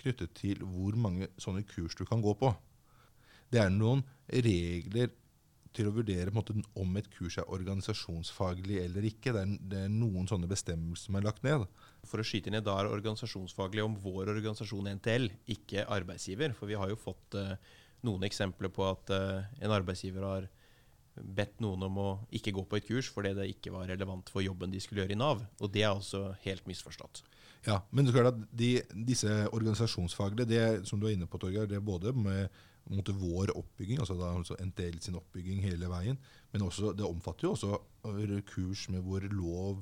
[0.00, 2.52] knyttet til hvor mange sånne kurs du kan gå på.
[3.52, 5.12] Det er noen regler
[5.76, 9.34] til å vurdere måte, om et kurs er organisasjonsfaglig eller ikke.
[9.34, 11.66] Det er, det er, noen sånne bestemmelser som er lagt ned.
[12.08, 16.56] For å skyte i da er organisasjonsfaglig om vår organisasjon NTL, ikke arbeidsgiver.
[16.56, 17.52] For vi har jo fått uh,
[18.06, 20.48] noen eksempler på at uh, en arbeidsgiver har
[21.16, 24.44] bedt noen om å ikke gå på et kurs fordi det ikke var relevant for
[24.44, 25.42] jobben de skulle gjøre i Nav.
[25.60, 27.22] Og det er altså helt misforstått.
[27.66, 28.70] Ja, men det er klart at de,
[29.08, 32.46] disse organisasjonsfaglige, det som du er inne på, Torgeir, det er både med
[32.86, 36.18] mot vår oppbygging, altså da altså NTL sin oppbygging hele veien,
[36.52, 37.80] men også, det omfatter jo også
[38.46, 39.80] kurs med hvor lov,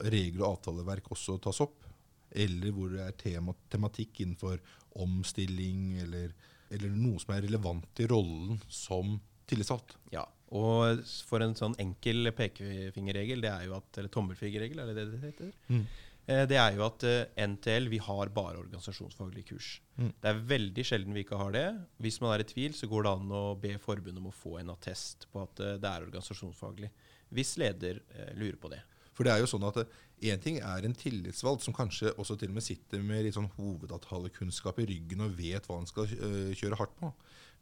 [0.00, 1.84] regler og avtaleverk også tas opp.
[2.30, 4.60] Eller hvor det er tema, tematikk innenfor
[5.02, 6.32] omstilling, eller,
[6.70, 9.18] eller noe som er relevant i rollen som
[9.50, 9.96] tillitsvalgt.
[10.14, 14.96] Ja, og for en sånn enkel pekefingerregel, det er jo at, eller tommelfingerregel, er det
[14.98, 15.52] det det heter?
[15.70, 15.84] Mm.
[16.30, 19.70] Eh, det er jo at eh, NTL vi har bare organisasjonsfaglige kurs.
[19.96, 20.12] Mm.
[20.20, 21.66] Det er veldig sjelden vi ikke har det.
[22.02, 24.58] Hvis man er i tvil, så går det an å be forbundet om å få
[24.60, 26.92] en attest på at eh, det er organisasjonsfaglig.
[27.30, 28.00] Hvis leder
[28.34, 28.80] lurer på det.
[29.14, 29.84] For det er jo sånn at
[30.20, 33.46] Én ting er en tillitsvalgt som kanskje også til og med sitter med litt sånn
[33.54, 37.08] hovedavtalekunnskap i ryggen og vet hva han skal kjøre hardt på.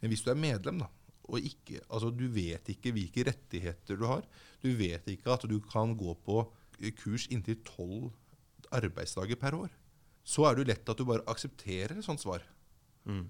[0.01, 0.89] Men hvis du er medlem, da,
[1.29, 4.25] og ikke, altså du vet ikke hvilke rettigheter du har.
[4.65, 6.41] Du vet ikke at du kan gå på
[6.97, 8.11] kurs inntil tolv
[8.75, 9.73] arbeidsdager per år.
[10.25, 12.45] Så er det lett at du bare aksepterer et sånt svar.
[13.09, 13.27] Mm.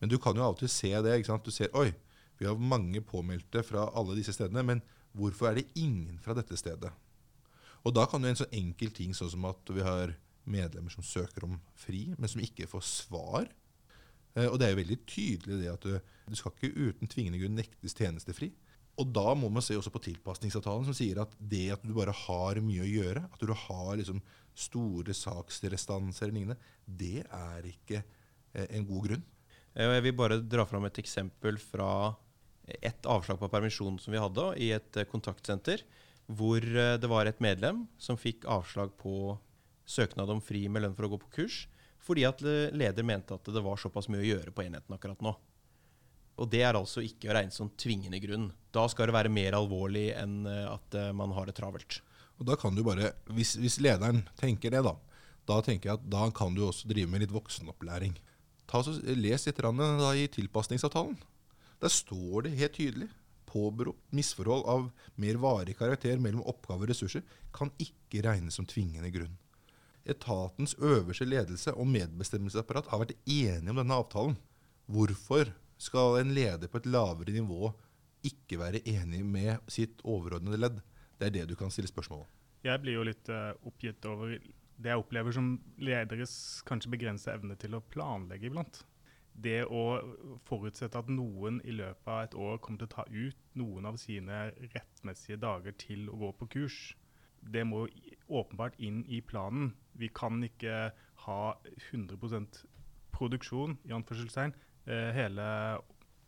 [0.00, 1.16] Men du kan jo av og til se det.
[1.18, 1.44] ikke sant?
[1.44, 1.92] Du ser oi,
[2.40, 4.82] vi har mange påmeldte fra alle disse stedene, men
[5.16, 6.90] hvorfor er det ingen fra dette stedet?
[7.82, 10.14] Og da kan jo en så enkel ting sånn som at vi har
[10.48, 13.50] medlemmer som søker om fri, men som ikke får svar,
[14.34, 17.58] og det er jo veldig tydelig det at du, du skal ikke uten tvingende grunn
[17.58, 18.52] nektes tjenestefri.
[19.00, 22.14] Og da må man se også på tilpasningsavtalen, som sier at det at du bare
[22.26, 24.20] har mye å gjøre, at du har liksom
[24.52, 29.24] store saksrestanser eller lignende, det er ikke eh, en god grunn.
[29.72, 32.12] Eh, jeg vil bare dra fram et eksempel fra
[32.68, 35.82] et avslag på permisjon som vi hadde i et kontaktsenter,
[36.30, 39.34] hvor det var et medlem som fikk avslag på
[39.88, 41.64] søknad om fri med lønn for å gå på kurs.
[42.02, 45.36] Fordi at leder mente at det var såpass mye å gjøre på enheten akkurat nå.
[46.40, 48.48] Og det er altså ikke å regne som tvingende grunn.
[48.74, 52.00] Da skal det være mer alvorlig enn eh, at eh, man har det travelt.
[52.40, 54.96] Og da kan du bare, Hvis, hvis lederen tenker det, da,
[55.46, 58.16] da tenker jeg at da kan du også drive med litt voksenopplæring.
[58.72, 61.18] Så, les litt da, i tilpasningsavtalen.
[61.82, 63.10] Der står det helt tydelig
[63.52, 64.86] påberopt misforhold av
[65.20, 69.34] mer varig karakter mellom oppgaver og ressurser kan ikke regnes som tvingende grunn
[70.08, 74.36] etatens øverste ledelse og medbestemmelsesapparat har vært enige om denne avtalen.
[74.90, 77.72] Hvorfor skal en leder på et lavere nivå
[78.26, 80.80] ikke være enig med sitt overordnede ledd?
[81.18, 82.30] Det er det du kan stille spørsmål om.
[82.62, 84.36] Jeg blir jo litt uh, oppgitt over
[84.82, 86.34] det jeg opplever som lederes
[86.66, 88.82] kanskje begrensede evne til å planlegge iblant.
[89.32, 89.82] Det å
[90.46, 93.98] forutsette at noen i løpet av et år kommer til å ta ut noen av
[94.00, 96.80] sine rettmessige dager til å gå på kurs,
[97.42, 97.86] det må
[98.32, 99.72] åpenbart inn i planen.
[99.98, 100.90] Vi kan ikke
[101.26, 101.40] ha
[101.90, 102.62] 100%
[103.12, 104.54] produksjon i anførselstegn,
[104.86, 105.46] eh, hele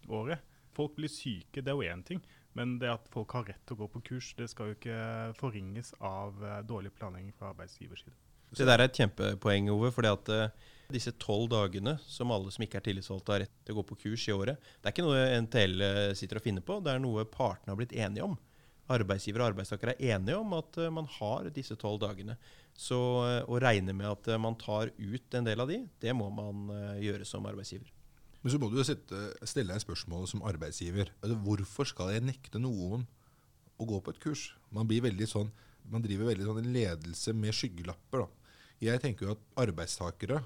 [0.09, 0.42] året.
[0.74, 2.22] Folk blir syke, det er jo én ting.
[2.55, 4.98] Men det at folk har rett til å gå på kurs, det skal jo ikke
[5.38, 8.14] forringes av eh, dårlig planlegging fra arbeidsgivers side.
[8.55, 9.90] Det der er et kjempepoeng, Ove.
[9.90, 10.50] fordi at uh,
[10.94, 13.96] disse tolv dagene som alle som ikke er tillitsvalgte, har rett til å gå på
[14.05, 15.83] kurs i året, det er ikke noe NTL
[16.14, 16.77] sitter og finner på.
[16.79, 18.37] Det er noe partene har blitt enige om
[18.92, 22.37] arbeidsgiver og arbeidstaker er enige om at uh, man har disse tolv dagene.
[22.77, 26.14] Så uh, å regne med at uh, man tar ut en del av de, det
[26.16, 26.68] må man
[27.01, 27.90] gjøre som arbeidsgiver.
[28.44, 31.14] Men så må du sitte, stille deg spørsmålet som arbeidsgiver.
[31.23, 33.07] Altså, hvorfor skal jeg nekte noen
[33.81, 34.51] å gå på et kurs?
[34.75, 34.90] Man,
[35.31, 35.49] sånn,
[35.88, 38.27] man driver veldig sånn en ledelse med skyggelapper.
[38.27, 38.53] Da.
[38.85, 40.42] Jeg tenker jo at arbeidstakere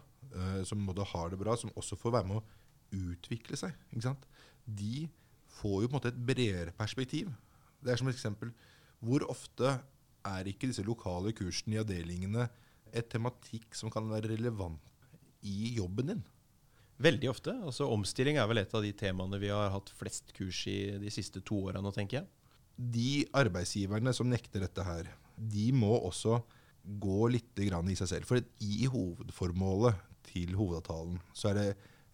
[0.69, 3.75] som har det bra, som også får være med å utvikle seg,
[4.69, 5.09] de
[5.59, 7.33] får jo på en måte et bredere perspektiv.
[7.85, 8.53] Det er som et eksempel.
[9.05, 9.77] Hvor ofte
[10.27, 12.49] er ikke disse lokale kursene i avdelingene
[12.97, 14.83] et tematikk som kan være relevant
[15.47, 16.25] i jobben din?
[16.99, 17.55] Veldig ofte.
[17.63, 21.13] altså Omstilling er vel et av de temaene vi har hatt flest kurs i de
[21.15, 22.29] siste to åra nå, tenker jeg.
[22.79, 25.07] De arbeidsgiverne som nekter dette her,
[25.39, 26.41] de må også
[26.99, 28.27] gå litt i seg selv.
[28.27, 31.69] For i hovedformålet til hovedavtalen så er det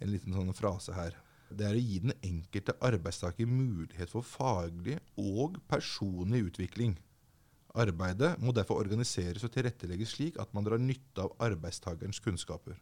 [0.04, 1.16] en liten sånn frase her.
[1.54, 6.96] Det er å gi den enkelte arbeidstaker mulighet for faglig og personlig utvikling.
[7.74, 12.76] Arbeidet må derfor organiseres og tilrettelegges slik at man drar nytte av arbeidstakerens kunnskaper.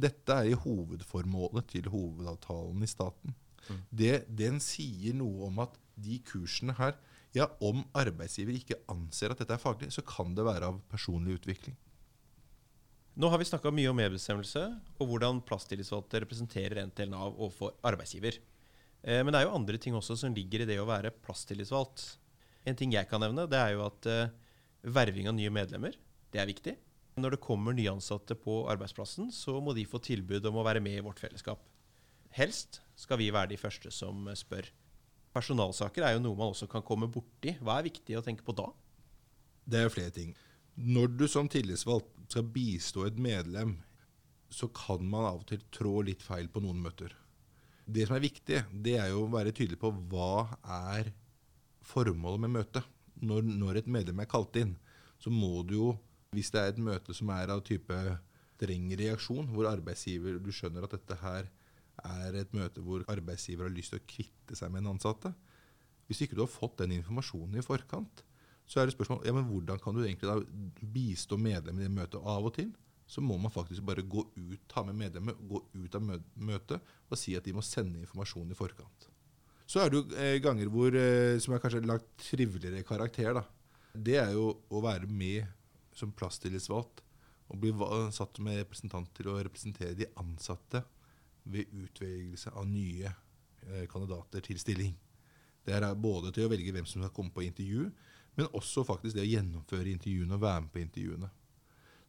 [0.00, 3.36] Dette er i hovedformålet til hovedavtalen i staten.
[3.68, 3.80] Mm.
[3.90, 6.96] Det, den sier noe om at de kursene her
[7.36, 11.36] ja, Om arbeidsgiver ikke anser at dette er faglig, så kan det være av personlig
[11.38, 11.76] utvikling.
[13.18, 14.62] Nå har vi snakka mye om medbestemmelse
[15.00, 18.38] og hvordan plasstillitsvalgte representerer NTL Nav overfor arbeidsgiver.
[19.02, 22.04] Eh, men det er jo andre ting også som ligger i det å være plasstillitsvalgt.
[22.68, 24.30] En ting jeg kan nevne, det er jo at eh,
[24.86, 25.96] verving av nye medlemmer,
[26.30, 26.76] det er viktig.
[27.20, 31.00] Når det kommer nyansatte på arbeidsplassen, så må de få tilbud om å være med
[31.00, 31.64] i vårt fellesskap.
[32.36, 34.68] Helst skal vi være de første som spør.
[35.34, 37.56] Personalsaker er jo noe man også kan komme borti.
[37.58, 38.68] Hva er viktig å tenke på da?
[39.66, 40.32] Det er jo flere ting.
[40.80, 43.74] Når du som tillitsvalgt skal bistå et medlem,
[44.48, 47.12] så kan man av og til trå litt feil på noen møter.
[47.84, 51.10] Det som er viktig, det er jo å være tydelig på hva er
[51.84, 52.86] formålet med møtet.
[53.20, 54.72] Når, når et medlem er kalt inn,
[55.20, 55.90] så må du jo
[56.32, 57.96] hvis det er et møte som er av type
[58.60, 61.48] streng reaksjon, hvor arbeidsgiver du skjønner at dette her
[62.06, 65.32] er et møte hvor arbeidsgiver har lyst til å kvitte seg med en ansatte
[66.08, 68.22] Hvis ikke du har fått den informasjonen i forkant,
[68.70, 72.20] så er det spørsmål ja, men hvordan kan du egentlig da bistå medlemmene i møtet.
[72.22, 72.70] Av og til
[73.10, 77.18] så må man faktisk bare gå ut, ta med medlemmet, gå ut av møtet og
[77.18, 79.08] si at de må sende informasjon i forkant.
[79.66, 83.34] Så er det jo eh, ganger hvor, eh, som er kanskje lagt triveligere karakter.
[83.34, 83.42] da.
[83.94, 85.50] Det er jo å være med
[85.94, 87.02] som plasstillitsvalgt
[87.50, 87.74] og bli
[88.14, 90.84] satt med representant til å representere de ansatte
[91.50, 94.94] ved utvelgelse av nye eh, kandidater til stilling.
[95.66, 97.88] Det er både til å velge hvem som skal komme på intervju,
[98.38, 101.30] men også faktisk det å gjennomføre intervjuene og være med på intervjuene.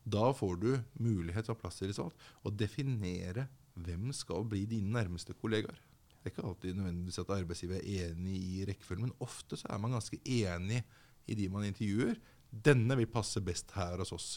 [0.03, 0.69] Da får du
[1.03, 3.47] mulighet til å ha plass til plasstillitsvalgt å definere
[3.81, 5.77] hvem skal bli dine nærmeste kollegaer.
[6.21, 9.81] Det er ikke alltid nødvendigvis at arbeidsgiver er enig i rekkefølgen, men ofte så er
[9.81, 10.83] man ganske enig
[11.29, 12.17] i de man intervjuer,
[12.51, 14.29] denne vil passe best her hos oss.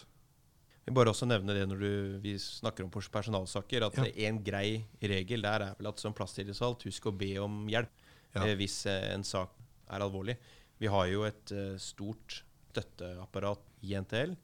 [0.85, 1.93] Vi bare også nevne det når du,
[2.25, 4.09] vi snakker om personalsaker, at ja.
[4.29, 7.93] en grei regel der er vel at som plasstillitsvalgt, husk å be om hjelp
[8.35, 8.45] ja.
[8.45, 9.57] eh, hvis eh, en sak
[9.89, 10.37] er alvorlig.
[10.81, 12.43] Vi har jo et eh, stort
[12.75, 14.35] støtteapparat i NTL,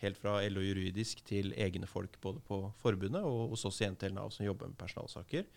[0.00, 4.14] helt fra LO juridisk til egne folk både på forbundet og hos oss i NTL
[4.16, 5.48] Nav som jobber med personalsaker,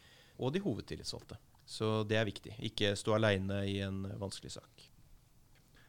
[0.42, 1.38] og de hovedtillitsvalgte.
[1.66, 2.58] Så det er viktig.
[2.68, 4.90] Ikke stå aleine i en vanskelig sak.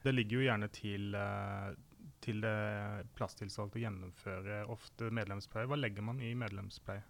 [0.05, 1.73] Det ligger jo gjerne til, eh,
[2.21, 5.67] til det plasstilsalget å gjennomføre ofte medlemspleie.
[5.71, 7.03] Hva legger man i medlemspleie?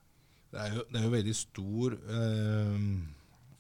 [0.55, 2.89] Det er jo, det er jo veldig stor eh,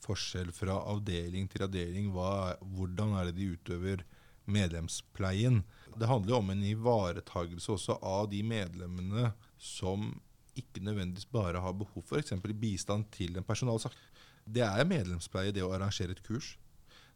[0.04, 2.10] forskjell fra avdeling til avdeling.
[2.14, 4.04] Hva, hvordan er det de utøver
[4.44, 5.62] medlemspleien?
[5.96, 10.12] Det handler jo om en ivaretagelse også av de medlemmene som
[10.58, 12.36] ikke nødvendigvis bare har behov for f.eks.
[12.60, 13.94] bistand til en personalsak.
[14.44, 16.54] Det er medlemspleie, det å arrangere et kurs.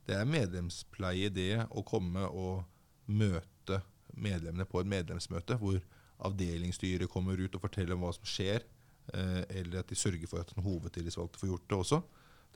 [0.09, 2.65] Det er medlemspleie, det å komme og
[3.07, 3.83] møte
[4.17, 5.79] medlemmene på et medlemsmøte, hvor
[6.25, 8.65] avdelingsstyret kommer ut og forteller om hva som skjer,
[9.13, 12.01] eh, eller at de sørger for at den hovedtillitsvalgte får gjort det også.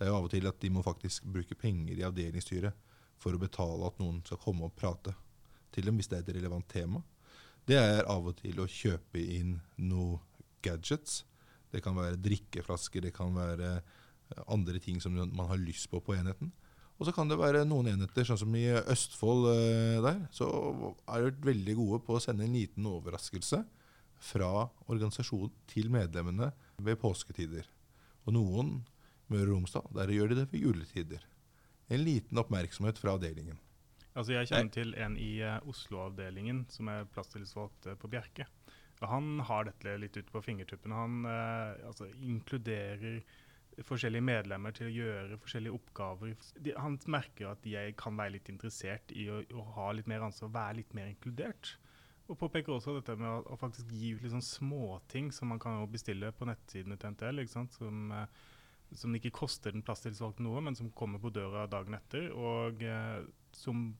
[0.02, 3.36] Det er jo av og til at de må faktisk bruke penger i avdelingsstyret for
[3.36, 5.12] å betale at noen skal komme og prate
[5.70, 6.98] til dem hvis det er et relevant tema.
[7.62, 10.18] Det er av og til å kjøpe inn noe
[10.66, 11.20] gadgets.
[11.70, 13.76] Det kan være drikkeflasker, det kan være
[14.50, 16.50] andre ting som man har lyst på på enheten.
[16.98, 20.50] Og så kan det være noen enheter, sånn som i Østfold eh, der, så
[21.14, 23.62] er de veldig gode på å sende en liten overraskelse
[24.22, 24.50] fra
[24.90, 26.50] organisasjonen til medlemmene
[26.82, 27.70] ved påsketider.
[28.26, 28.80] Og noen
[29.30, 31.28] Møre og Romsdal, der gjør de det ved juletider.
[31.92, 33.61] En liten oppmerksomhet fra avdelingen.
[34.12, 38.46] Altså Jeg kjenner til en i uh, Oslo-avdelingen som er plasstillitsvalgt uh, på Bjerke.
[39.02, 40.94] Og han har dette litt ute på fingertuppene.
[40.94, 43.22] Han eh, altså, inkluderer
[43.88, 46.35] forskjellige medlemmer til å gjøre forskjellige oppgaver.
[46.62, 50.22] De, han merker at jeg kan være litt interessert i å, å ha litt mer
[50.28, 51.74] ansvar, være litt mer inkludert.
[52.30, 55.61] Og påpeker også dette med å, å faktisk gi ut litt sånn småting som man
[55.62, 57.42] kan bestille på nettsidene til NTL.
[57.50, 58.42] Som, eh,
[58.98, 62.31] som, ikke koster den plasstilsvalgte noe, men som kommer på døra dagen etter.
[62.33, 63.20] Og eh,
[63.57, 63.90] som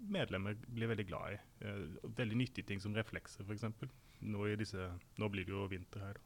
[0.00, 1.38] medlemmer blir veldig glad i.
[1.66, 3.66] Eh, veldig nyttige ting som reflekser, f.eks.
[4.20, 6.20] Nå, nå blir det jo vinter her.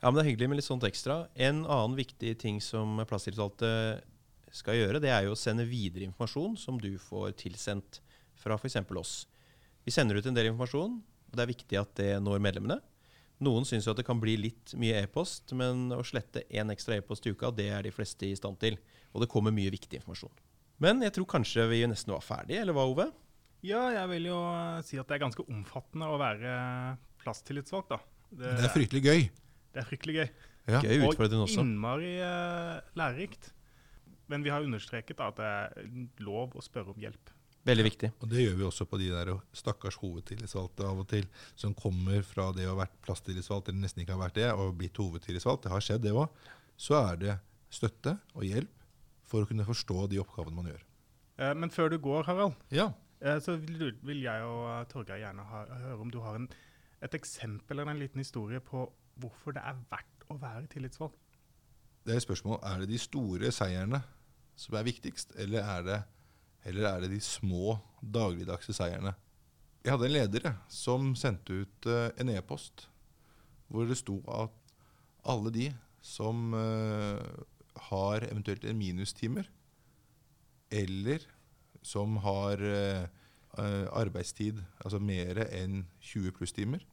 [0.00, 1.24] Ja, men Det er hyggelig med litt sånt ekstra.
[1.34, 3.70] En annen viktig ting som plasstillitsvalgte
[4.54, 8.00] skal gjøre, det er jo å sende videre informasjon som du får tilsendt
[8.38, 8.78] fra f.eks.
[9.00, 9.14] oss.
[9.84, 12.78] Vi sender ut en del informasjon, og det er viktig at det når medlemmene.
[13.42, 17.26] Noen syns at det kan bli litt mye e-post, men å slette én ekstra e-post
[17.26, 18.78] i uka, det er de fleste i stand til.
[19.12, 20.32] Og det kommer mye viktig informasjon.
[20.82, 23.08] Men jeg tror kanskje vi nesten var ferdige, eller hva, Ove?
[23.64, 26.54] Ja, jeg vil jo eh, si at det er ganske omfattende å være
[27.22, 28.00] plasstillitsvalgt, da.
[28.34, 29.28] Det er fryktelig gøy.
[29.74, 30.26] Det er fryktelig gøy.
[30.64, 30.80] Ja.
[30.80, 31.26] Gøy også.
[31.26, 31.62] Og også.
[31.62, 33.50] innmari eh, lærerikt.
[34.30, 37.33] Men vi har understreket da, at det er lov å spørre om hjelp.
[37.64, 38.10] Veldig viktig.
[38.20, 41.24] Og det gjør vi også på de der stakkars hovedtillitsvalgte av og til,
[41.56, 44.74] som kommer fra det å ha vært plasstillitsvalgt eller nesten ikke har vært det, og
[44.80, 45.64] blitt hovedtillitsvalgt.
[45.64, 46.44] Det har skjedd, det òg.
[46.76, 47.36] Så er det
[47.72, 48.84] støtte og hjelp
[49.24, 50.84] for å kunne forstå de oppgavene man gjør.
[51.40, 55.22] Eh, men før du går, Harald, Ja, eh, så vil, vil jeg og eh, Torgeir
[55.24, 56.48] gjerne ha, høre om du har en,
[57.02, 58.84] et eksempel eller en liten historie på
[59.22, 61.16] hvorfor det er verdt å være tillitsvalgt.
[62.04, 62.60] det er et spørsmål.
[62.62, 64.02] Er det de store seierne
[64.60, 66.02] som er viktigst, eller er det,
[66.64, 69.14] eller er det de små dagligdagse seierne?
[69.84, 72.86] Jeg hadde en leder som sendte ut eh, en e-post
[73.68, 74.52] hvor det sto at
[75.28, 75.66] alle de
[76.04, 77.20] som eh,
[77.90, 79.48] har eventuelt en minustimer,
[80.70, 81.24] eller
[81.84, 83.06] som har eh,
[83.94, 86.84] arbeidstid, altså mer enn 20 plusstimer,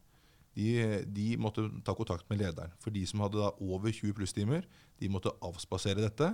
[0.56, 2.74] de, de måtte ta kontakt med lederen.
[2.84, 4.66] For de som hadde over 20 plusstimer,
[5.00, 6.28] de måtte avspasere dette.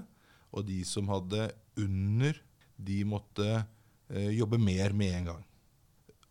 [0.56, 2.40] Og de som hadde under,
[2.78, 5.46] de måtte eh, jobbe mer med en gang.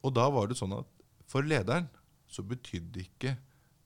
[0.07, 0.89] Og da var det sånn at
[1.27, 1.89] for lederen
[2.31, 3.35] så betydde ikke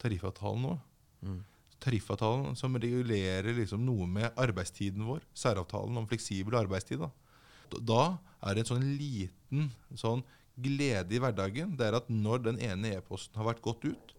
[0.01, 0.79] tariffavtalen noe.
[1.25, 1.41] Mm.
[1.81, 8.05] Tariffavtalen som regulerer liksom noe med arbeidstiden vår, særavtalen om fleksibel arbeidstid, da, da
[8.45, 10.25] er det en sånn liten sånn
[10.61, 11.77] glede i hverdagen.
[11.79, 14.17] Det er at når den ene e-posten har vært gått ut,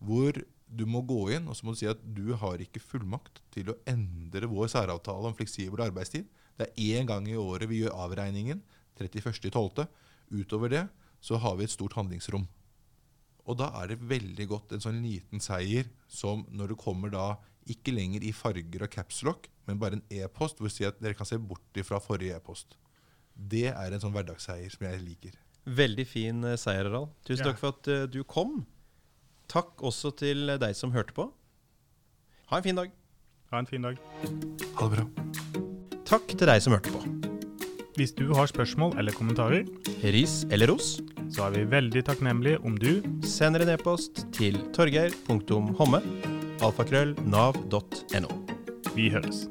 [0.00, 3.38] hvor du må gå inn og så må du si at du har ikke fullmakt
[3.54, 6.26] til å endre vår særavtale om fleksibel arbeidstid.
[6.56, 8.62] Det er én gang i året vi gjør avregningen,
[9.00, 9.86] 31.12.
[10.32, 10.84] Utover det
[11.20, 12.46] så har vi et stort handlingsrom.
[13.46, 17.26] Og da er det veldig godt en sånn liten seier som når det kommer da
[17.70, 21.14] ikke lenger i farger og capslock, men bare en e-post hvor du sier at dere
[21.18, 22.76] kan se bort fra forrige e-post.
[23.36, 25.34] Det er en sånn hverdagsseier som jeg liker.
[25.66, 27.10] Veldig fin eh, seier, Harald.
[27.26, 27.50] Tusen Ja.
[27.50, 28.60] takk for at eh, du kom.
[29.50, 31.28] Takk også til deg som hørte på.
[32.50, 32.90] Ha en fin dag.
[33.50, 33.98] Ha en fin dag.
[34.78, 35.65] Ha det bra.
[36.06, 37.00] Takk til deg som hørte på.
[37.96, 39.64] Hvis du har spørsmål eller kommentarer,
[40.04, 41.00] Ris eller ros,
[41.32, 46.02] så er vi veldig takknemlige om du sender en e-post til torgeir.homme.
[46.62, 48.30] alfakrøll nav.no.
[48.94, 49.48] Vi høres.